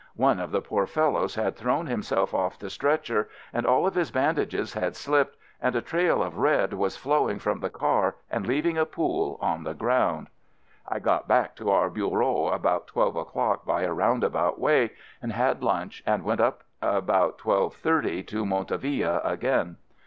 [0.17, 2.69] One of the poor fellows had thrown himself off FIELD SERVICE 91 the
[3.01, 7.37] stretcher and all of his bandages had slipped and a trail of red was flowing
[7.37, 10.29] from the car and leaving a pool on the ground.
[10.87, 15.61] I got back to our Bureau about twelve o'clock by a roundabout way, and had
[15.63, 19.77] lunch and went up about twelve thirty to Montauville again.